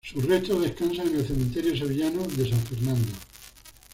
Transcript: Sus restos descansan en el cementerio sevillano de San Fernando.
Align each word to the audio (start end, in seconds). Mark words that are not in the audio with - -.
Sus 0.03 0.25
restos 0.25 0.59
descansan 0.63 1.09
en 1.09 1.17
el 1.17 1.27
cementerio 1.27 1.77
sevillano 1.77 2.23
de 2.23 2.49
San 2.49 2.59
Fernando. 2.61 3.07